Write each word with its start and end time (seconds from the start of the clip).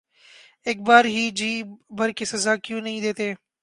اک 0.67 0.77
بار 0.87 1.05
ہی 1.05 1.29
جی 1.31 1.51
بھر 1.89 2.11
کے 2.11 2.25
سزا 2.25 2.55
کیوں 2.55 2.81
نہیں 2.81 3.01
دیتے 3.01 3.33